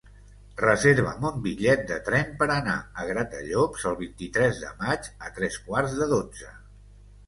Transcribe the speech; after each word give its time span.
Reserva'm 0.61 1.27
un 1.31 1.37
bitllet 1.43 1.83
de 1.91 1.99
tren 2.09 2.33
per 2.41 2.49
anar 2.55 2.75
a 3.03 3.07
Gratallops 3.13 3.87
el 3.93 4.01
vint-i-tres 4.03 4.67
de 4.67 4.77
maig 4.85 5.15
a 5.31 5.35
tres 5.41 5.65
quarts 5.71 5.99
de 6.05 6.15
dotze. 6.19 6.57